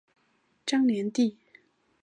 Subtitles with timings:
[0.65, 1.37] 张联第。